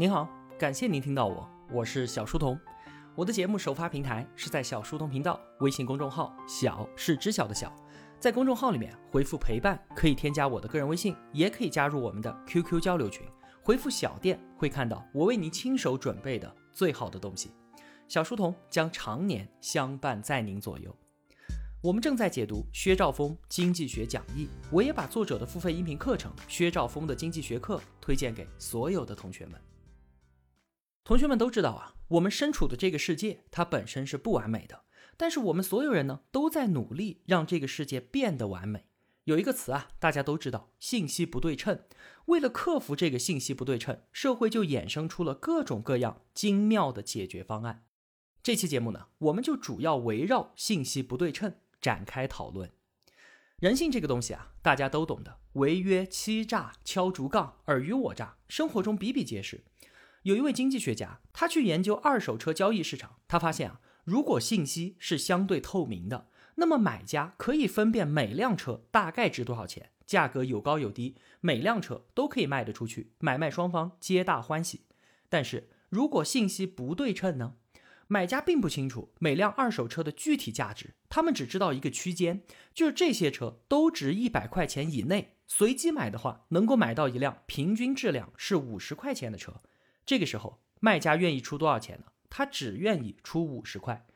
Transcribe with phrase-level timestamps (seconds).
[0.00, 0.26] 您好，
[0.58, 2.58] 感谢您听到我，我是小书童。
[3.14, 7.70] 我的节目首发平台是在小书童频道微信公众号，小是知晓的小，
[8.18, 13.26] 在公众号里面回复陪伴，可以添加我的个人微信，也可以加入我们的 QQ 交流群。
[13.62, 17.50] 回复小店会看到我为您亲手准备的最好的东西。
[18.08, 20.96] 小书童将常年相伴在您左右。
[21.82, 29.60] 我们正在解读薛兆丰经济学讲义，我也把作者的付费音频课程《薛兆丰的经济学课》推荐给所有的同学们。
[31.10, 34.84] 同学们都知道啊，我们身处的这个世界，它本身是不完美的。
[35.16, 38.86] 但是我们所有人呢，都在努力让这个世界变得完美。
[39.24, 41.80] 有一个词啊，大家都知道，信息不对称。
[42.26, 47.84] 为了克服这个信息不对称，社会就衍生出了各种各样精妙的解决方案。
[48.40, 52.70] 这期节目呢，我们就主要围绕信息不对称展开讨论。
[53.58, 59.64] 人性这个东西啊，大家都懂的，违约、欺诈、敲竹杠、尔虞我诈，生活中比比皆是。
[60.22, 74.82] 有一位经济学家，他去研究二手车交易市场，他发现啊，如果信息是相对透明的，那么买家可以分辨每辆车大概值多少钱，价格有高有低，每辆车都可以卖得出去，买卖双方皆大欢喜。
[75.30, 77.54] 但是如果信息不对称呢？
[78.06, 82.42] 买家并不清楚每辆二手车的具体价值，他们只知道一个区间，
[82.74, 85.36] 就是这些车都值一百块钱以内。
[85.46, 89.62] 随机买的话，能够买到一辆平均质量是五十块钱的车。
[90.10, 92.06] 这个时候，卖家愿意出多少钱呢？
[92.28, 94.08] 他只愿意出五十块。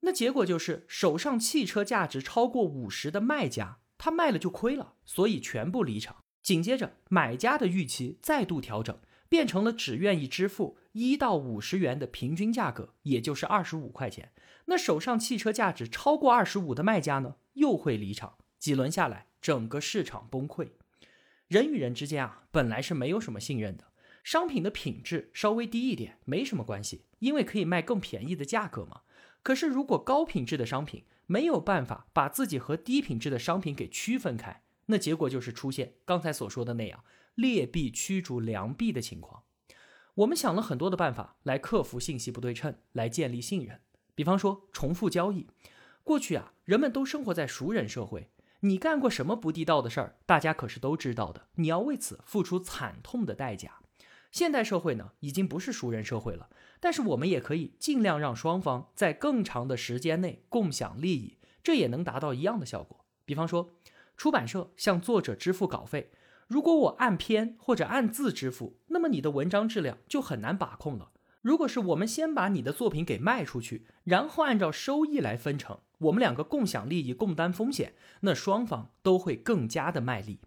[0.00, 6.16] 那结果就是，手上汽车价值超过五十的卖家，他卖了就亏了，所以全部离场。
[6.42, 14.32] 紧接着，买家的预期再度调整，变成了只愿意支付一到五十元的平均价格，也就是二十五块钱。
[14.64, 18.36] 那手上汽车价值超过二十五的卖家呢，又会离场。
[18.58, 20.70] 几轮下来，整个市场崩溃。
[21.46, 23.84] 人与人之间啊，本来是没有什么信任的。
[24.26, 29.02] 商品的品质稍微低一点没什么关系，因为可以卖更便宜的价格嘛。
[29.44, 37.04] 可是如果高品质的商品没有办法把自己和低品质的商品给区分开，那结果就是出现刚才所说的那样
[37.36, 39.44] 劣币驱逐良币的情况。
[40.16, 43.80] 我们想了很多的办法来克服信息不对称，来建立信任。
[44.16, 45.46] 比方说重复交易。
[46.02, 48.28] 过去啊，人们都生活在熟人社会，
[48.62, 53.82] 你干过什么不地道的事儿，大家可是都知道的，你要为此付出惨痛的代价。
[54.30, 63.06] 现代社会呢，已经不是熟人社会了，但是我们也可以尽量让双方在更长的时间内共享利益，这也能达到一样的效果。
[63.24, 63.70] 比方说，
[64.16, 66.10] 出版社向作者支付稿费，
[66.46, 71.12] 如果我按篇或者按字支付，那么你的文章质量就很难把控了。
[71.40, 80.40] 如果是我们先把你的作品给卖出去，然后按照收益来分成，我们两个共享利益、共担风险，那双方都会更加的卖力。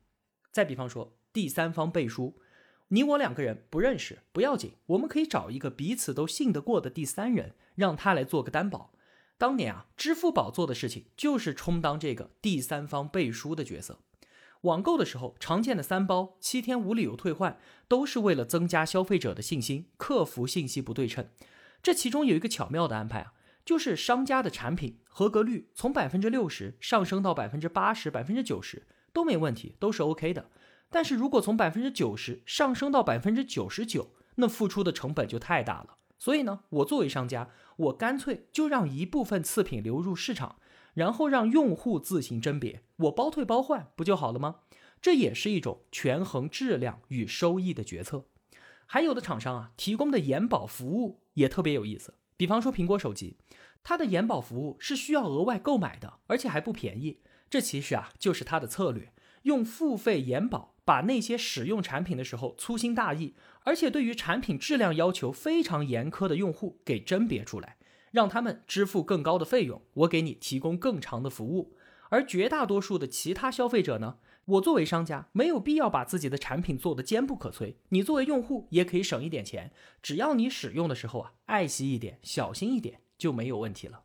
[0.51, 2.39] 再比方说，第三方背书。
[2.89, 8.91] 你我两个人不认识不要紧，我们可以找一个彼此都信得过的第三人，让他来做个担保。
[9.37, 13.99] 当年啊，支付宝做的事情就是充当这个第三方背书的角色。
[14.61, 17.57] 网购的时候常见的三包、七天无理由退换，
[17.87, 21.29] 都是为了增加消费者的信心，克服信息不对称。
[21.81, 23.33] 这其中有一个巧妙的安排啊，
[23.63, 30.49] 就是商家的产品合格率从百分之六十上升到百分之八十、百分之九十都没问题，都是 OK 的。
[30.89, 35.97] 但是如果从百分之九十上升到百分之九十九，那付出的成本就太大了。
[36.17, 40.57] 所以呢，我作为商家，我干脆就让一部分次品流入市场，
[40.93, 44.61] 然后让用户自行甄别，我包退包换不就好了吗？
[45.01, 48.25] 这也是一种权衡质量与收益的决策。
[48.85, 52.15] 还有的厂商啊，提供的延保服务也特别有意思。
[52.35, 53.37] 比方说苹果手机，
[53.81, 57.21] 它的延保服务是需要额外购买的，而且还不便宜。
[57.49, 59.13] 这其实啊，就是它的策略，
[59.43, 60.75] 用付费延保。
[60.85, 67.77] 把那些使用产品的时候粗心大意，而且对于产品质量要求非常严苛的用户给甄别出来，
[68.09, 71.77] 让他们支付更高的费用，我给你提供更长的服务。
[72.09, 79.71] 而绝大多数的其他消费者呢，我作为商家没有必要把自己的产品做得坚不可摧，你作为用户也可以省一点钱，
[80.01, 84.01] 只要你使用的时候啊爱惜一点、小心一点就没有问题了。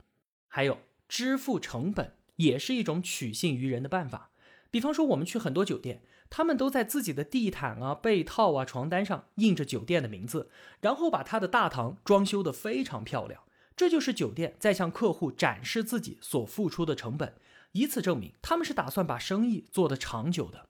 [0.49, 0.77] 还有
[1.09, 4.33] 支付成本也是一种取信于人的办法。
[4.75, 10.51] 比方说，我们去很多酒店，他们都在自己的地毯啊、被套啊、床单上印着酒店的名字，
[10.81, 13.43] 然后把他的大堂装修得非常漂亮。
[13.77, 17.35] 这就是酒店在向客户展示自己所付出的成本，
[17.71, 20.67] 以此证明他们是打算把生意做得长久的。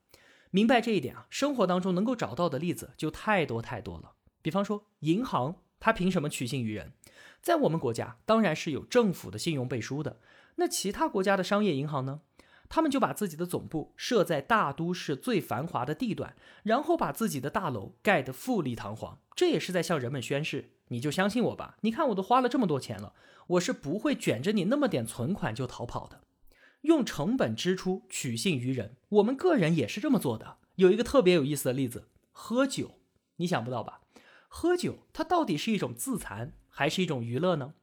[0.50, 4.12] 明白这一点啊，生活当中能够找到的例子就太多太多了。
[4.42, 6.92] 比方说，银行它凭什么取信于人？
[7.40, 10.20] 在我们国家，当然是有政府的信用背书的。
[10.56, 12.20] 那其他国家的商业银行呢？
[12.74, 16.34] 他们就把自己的总部设在大都市最繁华的地段，
[16.64, 23.12] 然后把自己的大楼盖得富丽堂皇，这也是在向人们宣誓：你就相信我吧，你看我都花了这么多钱了，
[23.46, 26.22] 我是不会卷着你那么点存款就逃跑的。
[26.80, 30.56] 用成本支出取信于人，我们个人也是这么做的。
[30.74, 32.98] 有一个特别有意思的例子，喝酒，
[33.36, 34.00] 你想不到吧？
[34.48, 37.74] 喝酒它到底是一种自残还是一种娱乐呢？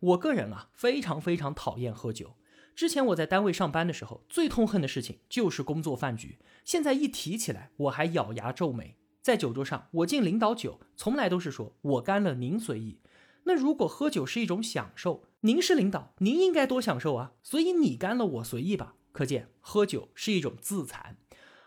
[0.00, 2.34] 我个人啊，非常非常讨厌喝酒。
[2.74, 6.38] 之前我在单位上班的时候，最痛恨的事情就是工作饭局。
[6.64, 8.96] 现在一提起来，我还咬牙皱眉。
[9.20, 13.00] 在酒桌上，我敬领导酒，从来都是说我干了，您随意。
[13.44, 17.32] 那如果喝酒是一种享受，您是领导，您应该多享受啊。
[17.42, 18.94] 所以你干了，我随意吧。
[19.12, 21.16] 可见喝酒是一种自残，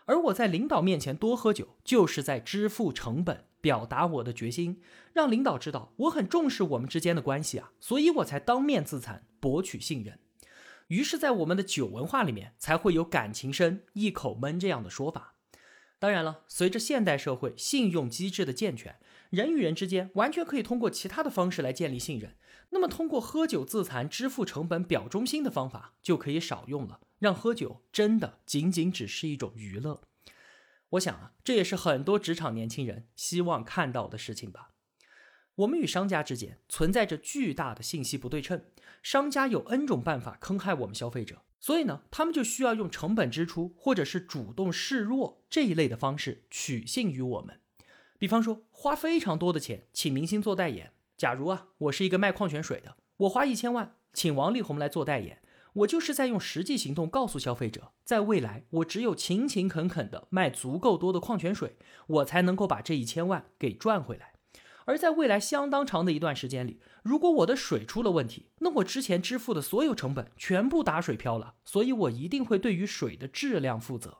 [0.06, 4.80] 而我在领导面前多喝酒，就是在支付成本，表达我的决心，
[5.12, 7.72] 让领导知道我很重视我们之间的关系啊。
[7.78, 10.18] 所以我才当面自残，博取信任。
[10.88, 15.36] 于是，在我们的酒文化里面，才会有“感情深，一口闷”这样的说法。
[15.98, 18.98] 当然了，随着现代社会信用机制的健全，
[19.30, 22.36] 人与人之间完全可以通过其他的方式来建立信任。
[22.70, 30.02] 那么，通过喝酒自残、支付成本、表忠心的方法就可以少用了，让喝酒真的仅仅只是一种娱乐。
[30.90, 34.73] 我想啊，这也是很多职场年轻人希望看到的事情吧。
[35.56, 38.64] 我们与商家之间存在着巨大的信息不对称，
[39.02, 47.60] 商家有 N 种办法坑害我们消费者，所以呢，他们就需要用成本支出或者是主动示弱这一类的方式取信于我们。
[48.18, 50.92] 比方说，花非常多的钱请明星做代言。
[51.16, 55.40] 假如啊，我是一个卖矿泉水的，我花一千万请王力宏来做代言，
[55.74, 61.76] 我就是在用实际行动告诉消费者，在未来我只有勤勤恳恳的卖足够多的矿泉水，
[62.08, 64.33] 我才能够把这一千万给赚回来。
[64.86, 71.54] 而在未来相当长的一段时间里，如果我的水出了问题，那我之前支付的所有成本全部打水漂了。
[71.64, 74.18] 所以我一定会对于水的质量负责。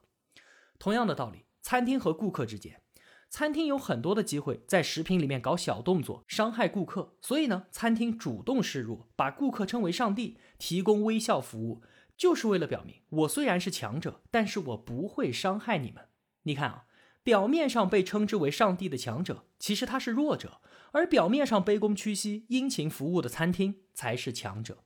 [0.78, 2.80] 同样的道理，餐厅和顾客之间，
[3.28, 7.16] 餐厅有很多的机会在食品里面搞小动作，伤害顾客。
[7.20, 11.82] 所以呢，餐厅主动示弱，把顾客称为上帝，提供微笑服务，
[12.16, 16.08] 就是为了表明我虽然是强者，但是我不会伤害你们。
[16.44, 16.84] 你看啊。
[17.24, 20.60] 表面上被称之为上帝的强者，其实他是弱者；
[20.92, 24.84] 而表面上卑躬屈膝、殷勤服务的餐厅才是强者。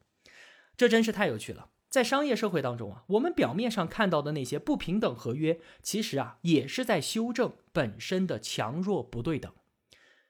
[0.76, 1.70] 这真是太有趣了。
[1.90, 9.52] 在商业社会当中啊，我们表面上看到的那些不平等合约，其实啊也是在修正本身的强弱不对等。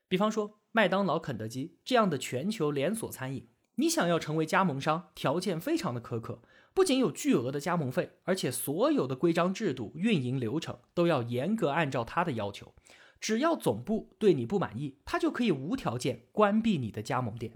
[0.09, 3.49] 比方说，麦当劳、肯德基这样的全球连锁餐饮。
[3.75, 6.43] 你想要成为加盟商，条件非常的苛刻，
[6.79, 12.73] 不仅有巨额的加盟费，而且所有的规章制度、运营流程都要严格按照他的要求。
[13.21, 17.55] 只要总部对你不满意，他就可以无条件关闭你的加盟店。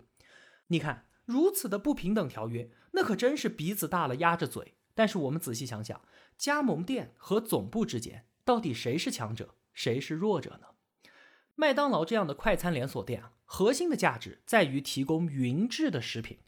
[0.67, 4.75] 你看，如此的不平等条约，那可真是鼻子大了压着嘴。
[4.93, 6.01] 但是我们仔细想想，
[6.37, 11.11] 加盟店和总部之间，到底谁是强者，谁是弱者呢？
[11.55, 16.39] 麦当劳这样的快餐连锁店啊，核心的价值在于提供匀质的食品，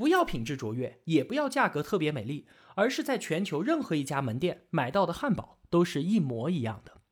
[0.00, 7.02] 不要品质卓越，也不要价格特别美丽，而是在全球任何一家门店买到的汉堡都是一模一样的。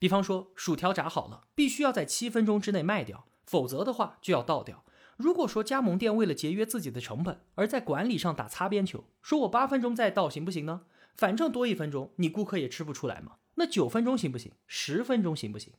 [0.00, 4.84] 比方说，薯条炸好了，必须要在七分钟之内卖掉，否则的话就要倒掉。
[5.16, 10.80] 如果说加盟店为了节约自己的成本，而在管理上打擦边球，说我八分钟再倒行不行呢？
[11.14, 13.36] 反正多一分钟，你顾客也吃不出来嘛。
[13.54, 14.50] 那九分钟行不行？
[14.66, 15.72] 十分钟行不行？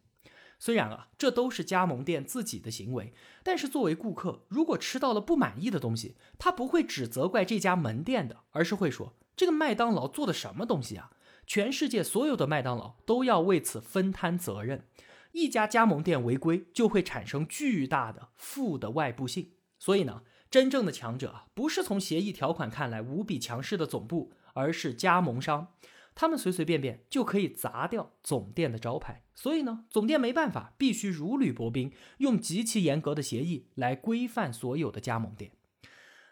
[0.64, 11.12] 虽然啊，这都是加盟店自己的行为，但是作为顾客，如果吃到了不满意的东西，他不会只责怪这家门店的，而是会说这个麦当劳做的什么东西啊？
[11.46, 14.88] 全世界所有的麦当劳都要为此分摊责任。
[15.34, 19.52] 一家加盟店违规就会产生巨大的负的外部性。
[19.78, 25.74] 所以呢，真正的强者啊，不是从协议条款看来无比强势的总部，而是加盟商。
[26.16, 35.52] 他们随随便便就可以砸掉总店的招牌，所以呢，总店没办法，必须如履薄冰，用极其严格的协议来规范所有的加盟店。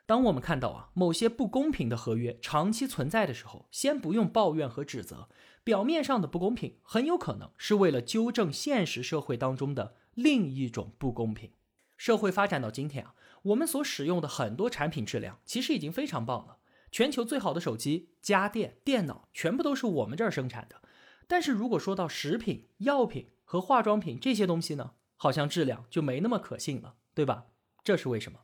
[0.06, 5.30] 当我们看到啊某些不公平的合约长期存在的时候，先不用抱怨和指责，
[5.64, 11.52] 表面上的不公平很有可能是为了纠正现实社会当中的另一种不公平。
[11.96, 16.58] 社会发展到今天啊，我们所使用的很多产品质量其实已经非常棒了。
[16.92, 20.82] 全球最好的手机、家电、电脑，全部都是我们这儿生产的。
[21.28, 27.46] 但是如果说到食品、药品和化妆品这些东西呢，好像质量就没那么可信了，对吧？
[27.84, 28.42] 这是为什么？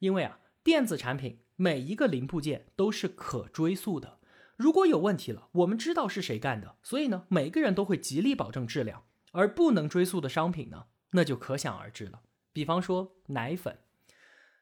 [0.00, 4.18] 因为啊，电子产品每一个零部件都是可追溯的，
[4.56, 9.04] 如果有问题了，我们知道是谁干的，所以呢，每个人都会极力保证质量。
[9.32, 12.20] 而不能追溯的商品呢，那就可想而知了。
[12.52, 13.78] 比方说奶粉，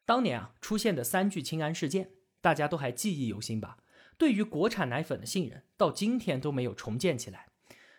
[0.06, 2.12] 当年啊出现的三聚氰胺事件。
[2.42, 3.78] 大家都还记忆犹新吧？
[4.18, 7.48] 对于国产奶粉的信任到今天都没有重建起来。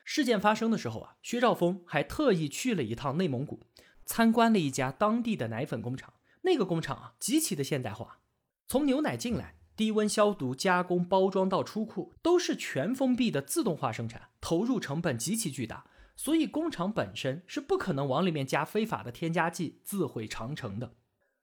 [0.05, 3.61] 事件发生的时候啊，薛兆丰还特意去了一趟内蒙古，
[4.05, 6.13] 参观了一家当地的奶粉工厂。
[6.41, 8.19] 那个工厂啊，极其的现代化，
[8.67, 15.85] 从牛奶进来、低温消毒、加工、包装到出库，都是全封闭的自动化生产，投入成本极其巨大，
[16.17, 20.95] 所以工厂本身是不可能往里面加非法的添加剂，自毁长城的。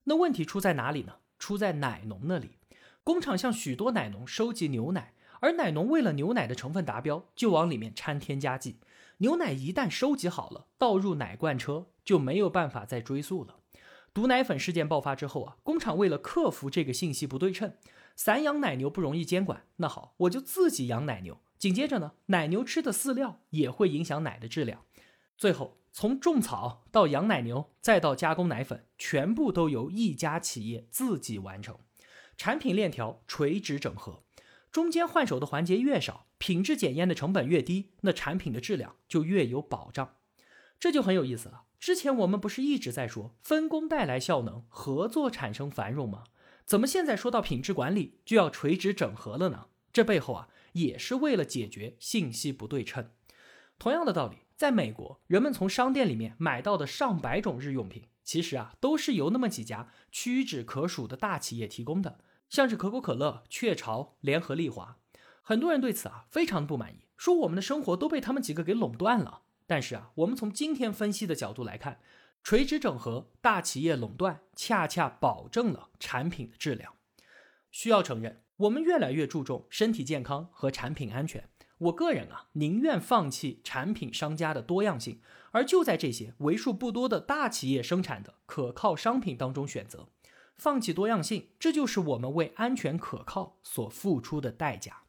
[0.04, 1.14] 那问题出在哪里呢？
[1.38, 2.58] 出在奶农那里。
[3.04, 5.14] 工厂向许多奶农收集牛奶。
[5.42, 8.78] 而奶农为了牛奶的成分达标，就往里面掺添加剂。
[9.18, 13.56] 牛奶一旦收集好了，倒入奶罐车，就没有办法再追溯了。
[14.12, 17.74] 毒奶粉事件爆发之后啊，工厂为了克服这个信息不对称，
[18.14, 21.38] 散养奶牛不容易监管，那好，我就自己养奶牛。
[21.58, 24.84] 紧接着呢，奶牛吃的饲料也会影响奶的质量。
[25.38, 31.78] 最后，从种草到养奶牛，再到加工奶粉，全部都由一家企业自己完成，
[32.40, 34.22] 产品链条垂直整合。
[34.72, 40.16] 中间换手的环节越少，品质检验的成本越低，那产品的质量就越有保障。
[40.78, 41.64] 这就很有意思了。
[41.78, 46.24] 之前我们不是一直在说分工带来效能，合作产生繁荣吗？
[46.64, 49.66] 怎么现在说到品质管理就要垂直整合了呢？
[49.92, 53.10] 这背后啊，也是为了解决信息不对称。
[53.78, 62.20] 同样的道理，在美国，人们从商店里面买到的上百种日用品，其实啊，都是由那么几家屈指可数的大企业提供的。
[62.50, 64.96] 像是可口可乐、雀巢、联合利华，
[65.40, 69.42] 很多人对此啊非常不满意，说我们的生活都被他们几个给垄断了。
[69.68, 72.00] 但是啊，我们从今天分析的角度来看，
[72.42, 76.94] 垂直整合、大企业垄断，恰恰保证了产品的质量。
[77.70, 81.48] 需要承认，我们越来越注重身体健康和产品安全。
[81.78, 85.20] 我个人啊，宁愿放弃产品商家的多样性，
[85.52, 90.08] 而就在这些为数不多的大企业生产的可靠商品当中选择。
[90.56, 95.04] 放弃多样性，这就是我们为安全可靠所付出的代价。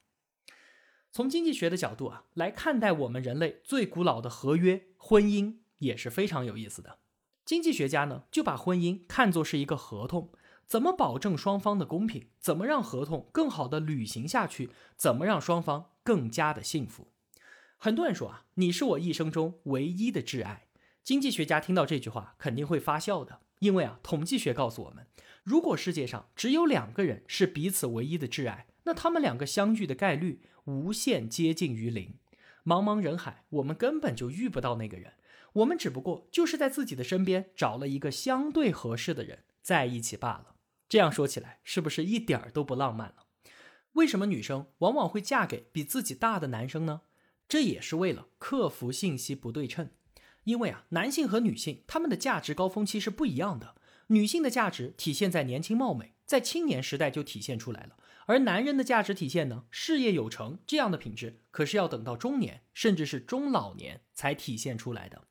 [1.12, 7.00] 从经济学的角度啊来看待我们人类最古老的合约——婚姻，也是非常有意思的。
[7.44, 10.32] 经济学家呢就把婚姻看作是一个合同，
[10.68, 12.28] 怎么保证双方的公平？
[12.40, 14.70] 怎么让合同更好的履行下去？
[14.96, 17.08] 怎么让双方更加的幸福？
[17.76, 20.68] 很多人说啊，你是我一生中唯一的挚爱。
[21.04, 25.08] 经济学家听到这句话肯定会发笑的，因为啊，统计学告诉我们。
[25.44, 32.16] 如果世界上只有两个人是彼此唯一的挚爱，那他们两个相遇的概率无限接近于零。
[32.64, 35.14] 茫茫人海，我们根本就遇不到那个人，
[35.54, 40.56] 我们只不过就是在自己的身边找了一个相对合适的人在一起罢了。
[40.88, 43.26] 这样说起来，是不是一点儿都不浪漫了？
[43.94, 47.02] 为什么女生往往会嫁给比自己大的男生呢？
[47.50, 49.90] 这也是为了克服信息不对称。
[50.44, 53.76] 因为啊，男性和女性他们的价值高峰期是不一样的。
[54.12, 57.96] 女性的价值体现在年轻貌美，在青年时代就体现出来了。
[58.26, 65.24] 而男人的价值体现呢，事业有成这样的品质，可是要等到中年，甚至是中老年才体现出来的。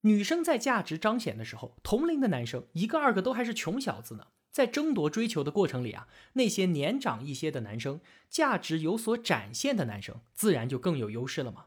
[0.00, 4.28] 女生在价值彰显的时候，同龄的男生一个二个都还是穷小子呢。
[4.50, 8.00] 在争夺追求的过程里啊，那些年长一些的男生，
[8.30, 11.66] 价值有所展现的男生，自然就更有优势了嘛。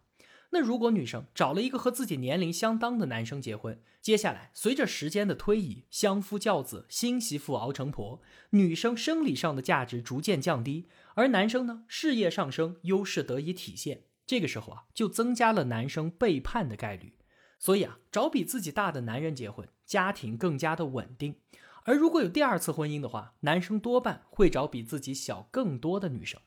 [0.52, 17.18] 那如果女生找了一个和自己年龄相当的男生结婚，接下来随着时间的推移，相夫教子，新媳妇熬成婆，女生生理上的价值逐渐降低，而男生呢，事业上升，优势得以体现，这个时候啊，就增加了男生背叛的概率。
[17.60, 21.36] 所以啊，找比自己大的男人结婚，家庭更加的稳定。
[21.84, 26.40] 而如果有第二次婚姻的话，男生多半会找比自己小更多的女生。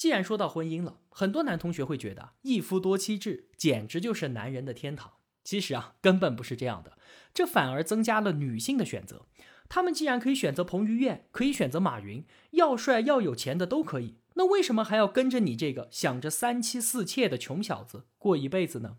[0.00, 5.12] 既然说到婚姻了，很多男同学会觉得一夫多妻制简直就是男人的天堂。
[5.44, 6.96] 其实啊，根本不是这样的，
[7.34, 9.26] 这反而增加了女性的选择。
[9.68, 18.96] 他们既然可以选择彭于晏，可以选择马云，要帅要有钱的都可以，那为什么还要跟着你这个想着三妻四妾的穷小子过一辈子呢？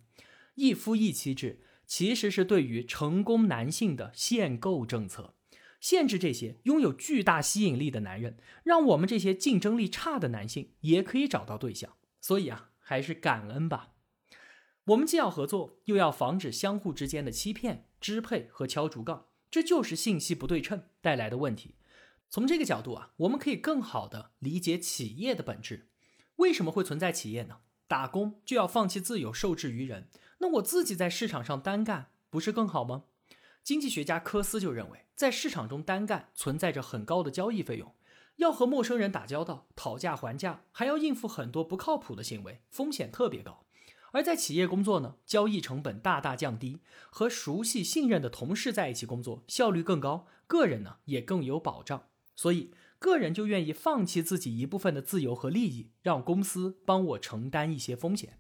[0.53, 5.33] 一夫一妻制其实是对于成功男性的限购政策。
[5.81, 11.97] 限制这些拥有巨大吸引力的男人，让我们这些竞争力差的男性也可以找到对象。
[12.21, 13.95] 所以啊，还是感恩吧。
[14.85, 21.75] 我们既要合作，又要防止相互之间的欺骗、支配和敲竹杠，这就是信息不对称带来的问题。
[22.29, 25.89] 从这个角度啊，我们可以更好的理解企业的本质。
[26.37, 27.57] 为什么会存在企业呢？
[27.87, 30.09] 打工就要放弃自由，受制于人。
[30.37, 33.05] 那我自己在市场上单干，不是更好吗？
[33.63, 37.93] 经济学家科斯就认为，在市场中单干存在着很高的交易费用，
[38.37, 43.63] 要和陌生人打交道、讨价还价，还要应付很多不靠谱的行为，风险特别高。
[44.13, 46.79] 而在企业工作呢，交易成本大大降低，
[47.11, 52.07] 和熟悉信任的同事在一起工作，效率更高，个人呢也更有保障。
[52.35, 58.39] 所以，个人就愿意放弃自己一部分的自由和利益，让公司帮我承担一些风险。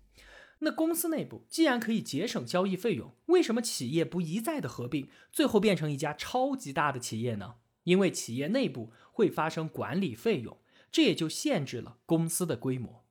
[0.63, 7.55] 那公司内部既然可以节省交易费用，为什么企业不一再的合并，最后变成一家超级大的企业呢？
[7.83, 10.57] 因为企业内部会发生管理费用，
[10.91, 13.03] 这也就限制了公司的规模。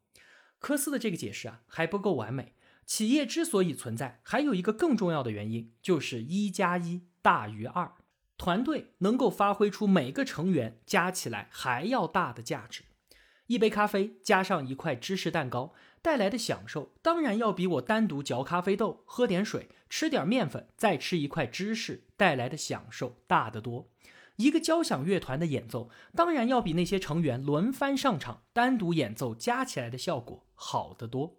[0.60, 2.54] 科斯的这个解释啊还不够完美。
[2.86, 7.92] 企业之所以存在，还有一个更重要的原因，就是一加一大于二。
[8.38, 12.84] 团队能够发挥出每个成员加起来还要大的价值。
[13.46, 23.90] 一杯咖啡加上一块芝士蛋糕带来的享受，当然要比我单独嚼咖啡豆、喝点水、吃点面粉，再吃一块芝士带来的享受大得多。
[24.36, 31.36] 一个交响乐团的演奏，当然要比那些成员轮番上场单独演奏加起来的效果好得多。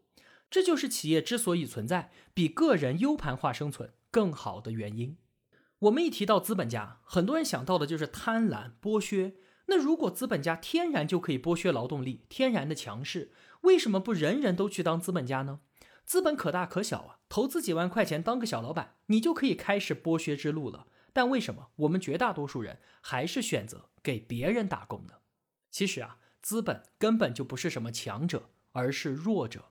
[0.52, 5.18] 这就是企业之所以存在，比个人 U 盘化生存更好的原因。
[5.80, 9.34] 我们一提到资本家，很多人想到的就是贪婪、剥削。
[9.66, 15.62] 那如果资本家天然就可以剥削劳动力，天然的强势，为什么不人人都去当资本家呢？
[16.06, 20.88] 资本可大可小啊，投资几万块钱当个小老板，你就可以开始剥削之路了。
[21.14, 25.16] 但为什么我们绝大多数人还是选择给别人打工呢？
[25.70, 29.66] 其实啊，资本根本就不是什么强者，而是弱者。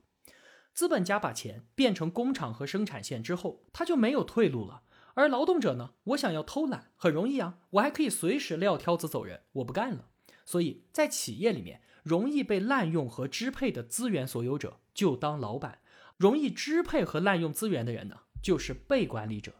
[0.73, 4.83] 资本家把钱变成工厂和生产线之后，他就没有退路了。
[5.15, 5.95] 而劳动者呢？
[6.05, 10.07] 我想要偷懒很容易啊，我还可以随时撂挑子走人，我不干了。
[10.47, 15.80] 所以在企业里面，容易被滥用和支配的资源所有者就当老板，
[16.16, 19.54] 容易支配和滥用资源的人呢，就是被管理者。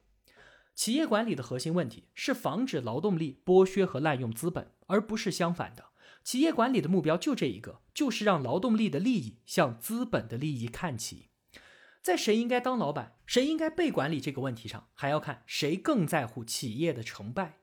[0.75, 5.87] 企业管理的核心问题是防止劳动力剥削和滥用资本，而不是相反的。
[6.25, 11.29] 企业管理的目标就这一个，就是让劳动力的利益向资本的利益看齐。
[12.03, 17.60] 在谁应该当老板，谁应该被管理这个问题上，还要看谁更在乎企业的成败。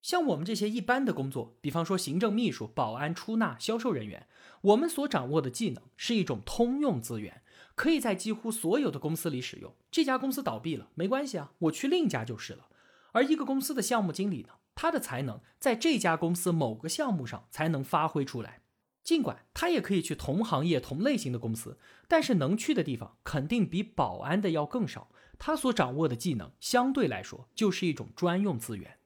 [0.00, 4.26] 像我们这些一般的工作，比方说行政秘书、保安、出纳、销售人员，
[4.62, 7.42] 我们所掌握的技能是一种通用资源，
[7.74, 9.74] 可以在几乎所有的公司里使用。
[9.90, 12.68] 这家公司倒闭了，没关系啊，我去另一家就是了。
[13.12, 18.62] 而一个公司的项目经理呢，他的才能在这家公司某个项目上才能发挥出来。
[19.02, 25.10] 尽管他也可以去同行业、同类型的公司，但是能去的地方肯定比保安的要更少。
[25.38, 28.97] 他所掌握的技能相对来说就是一种专用资源。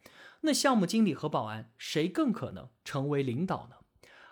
[0.43, 3.77] 那项目经理和保安谁更可能成为领导呢？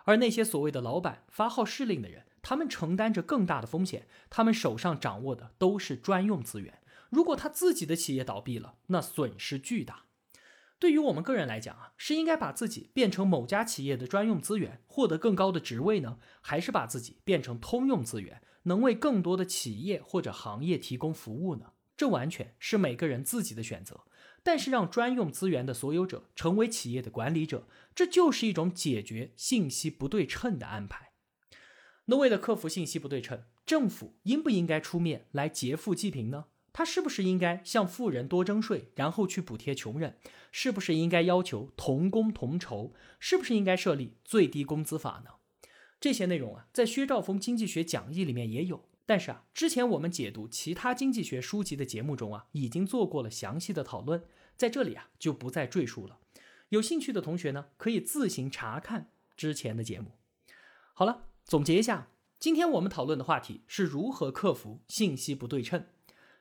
[0.05, 6.81] 而那些所谓的老板发号施令的人，他们承担着更大的风险，他们手上掌握的都是专用资源。
[7.11, 10.05] 如果他自己的企业倒闭了，那损失巨大。
[10.79, 21.73] 对于我们个人来讲啊，是应该把自己变成某家企业的专用资源，获得更高的职位呢，还是把自己变成通用资源，能为更多的企业或者行业提供服务呢？
[21.96, 24.05] 这完全是每个人自己的选择。
[24.42, 31.11] 但是让专用资源的所有者成为企业的管理者，这就是一种解决信息不对称的安排。
[32.07, 36.46] 那为了克服信息不对称，政府应不应该出面来劫富济贫呢？
[36.72, 40.18] 他是不是应该向富人多征税，然后去补贴穷人？
[40.53, 42.92] 是不是应该要求同工同酬？
[43.18, 45.33] 是不是应该设立最低工资法呢？
[46.00, 48.85] 这些内容啊，在薛兆丰经济学讲义里面也有。
[49.11, 54.23] 但是啊，之前我们解读其他经济学书籍的节目中啊，已经做过了详细的讨论，
[54.57, 56.20] 在这里啊就不再赘述了。
[56.68, 60.12] 有兴趣的同学呢，可以自行查看之前的节目。
[60.94, 65.87] 好了，总结一下，今天我们讨论的话题是如何克服信息不对称。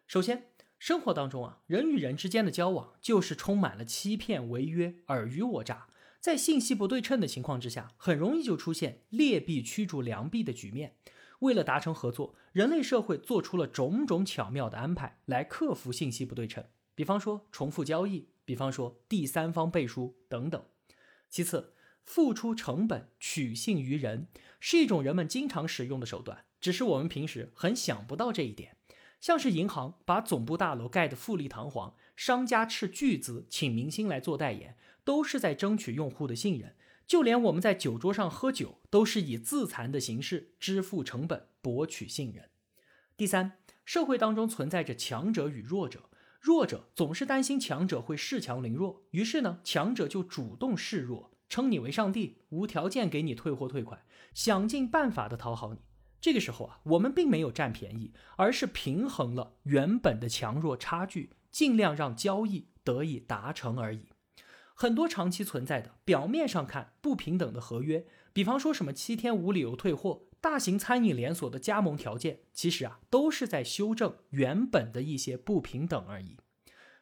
[0.05, 5.87] 首先，生活当中啊，人与人之间的交往就是充满了欺骗、违约、尔虞我诈。
[6.19, 10.97] 在信息不对称的情况之下，很容易就出现劣币驱逐良币的局面。
[11.39, 20.63] 为了达成合作，人类社会做出了种种巧妙的安排来克服信息不对称，比方说重复交易，比方说第三方背书等等。
[21.29, 21.73] 其次，
[22.03, 24.27] 付出成本取信于人
[24.59, 28.75] 是一种人们经常使用的手段，只是我们平时很想不到这一点。
[29.21, 36.75] 像是银行把总部大楼盖得富丽堂皇，商家斥巨资请明星来做代言，都是在争取用户的信任。
[37.09, 42.51] 就连我们在酒桌上喝酒，都是以自残的形式支付成本，博取信任。
[43.17, 54.03] 第三，社会当中存在着强者与弱者，弱者总是担心强者会恃强凌弱，于是呢，强者就主动示弱，称你为上帝，无条件给你退货退款，
[54.35, 55.79] 想尽办法的讨好你。
[56.21, 64.09] 这个时候啊，我们并没有占便宜，而是平衡了原本的强弱差距，尽量让交易得以达成而已。
[64.81, 76.37] 很多长期存在的表面上看不平等的合约，比方说什么七天无理由退货、大型餐饮连锁的加盟条件，其实啊都是在修正原本的一些不平等而已。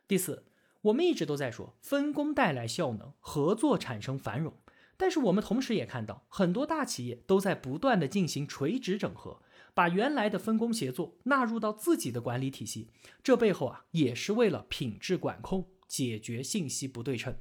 [0.08, 0.48] 第四，
[0.82, 4.56] 我们一直都在说分工带来效能，合作产生繁荣。
[4.98, 9.44] 但是我们同时也看到，很多大企业都在不断的进行垂直整合，
[9.76, 12.90] 把原来的分工协作纳入到自己的管理体系。
[13.22, 17.36] 这背后啊，也是为了品质管控，解决信息不对称。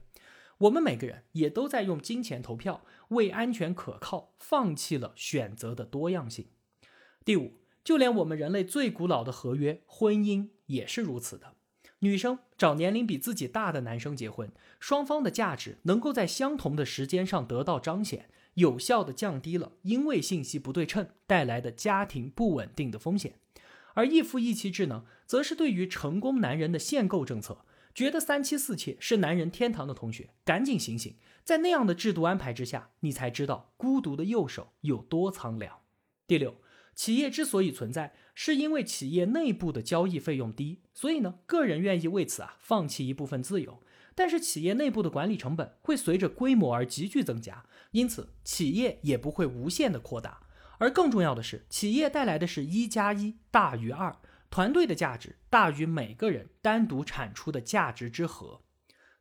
[0.59, 6.47] 我们每个人也都在用金钱投票，为安全可靠放弃了选择的多样性。
[7.25, 11.55] 第五，就连我们人类最古老的合约——婚姻，也是如此的。
[12.01, 23.35] 女生找年龄比自己大的男生结婚，双方的价值能够在相同的时间上得到彰显，有效的降低了因为信息不对称带来的家庭不稳定的风险。
[23.95, 27.65] 而一夫一妻制呢，则是对于成功男人的限购政策。
[27.97, 31.17] 觉得三妻四妾是男人天堂的同学，赶紧醒醒！
[31.43, 35.79] 在那样的制度安排之下，你才知道孤独的右手有多苍凉。
[36.27, 36.57] 第六。
[36.95, 43.83] 企业之所以存在，是因为企业内部的交易费用低，所以呢，个人愿意为此啊放弃一部分自由。
[44.15, 50.41] 但是企业内部的管理成本会随着规模而急剧增加，因此企业也不会无限的扩大。
[50.79, 54.15] 而更重要的是，企业带来的是一加一大于二，
[54.51, 58.63] 团队的价值大于每个人单独产出的价值之和。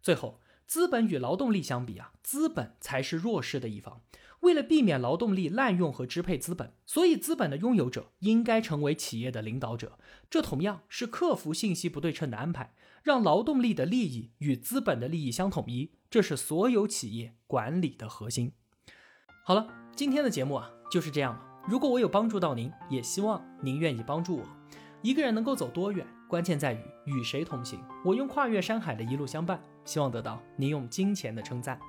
[0.02, 4.02] 最后，资本与劳动力相比啊，资本才是弱势的一方。
[4.42, 9.98] 为了避免劳动力滥用和支配资本，所以资本的拥有者应该成为企业的领导者。
[10.30, 15.94] 这同样是克服信息不对称的安排，让劳动力的利益与资本的利益相统一。
[16.12, 18.52] 这是所有企业管理的核心。
[19.46, 21.42] 好了，今天的节目啊就是这样了。
[21.68, 24.55] 如果我有帮助到您，也希望您愿意帮助我。
[25.06, 27.80] 一个人能够走多远，关键在于与谁同行。
[28.04, 31.80] 我用跨越山海的一路相伴，希望得到您用金钱的称赞。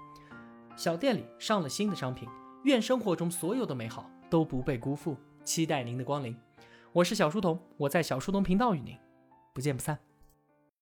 [0.77, 2.29] 小店里上了新的商品。
[2.65, 6.37] 愿生活中所有的美好都不被辜负，期待您的光临。
[6.93, 8.95] 我是小书童，我在小书童频道与您
[9.55, 9.99] 不见不散。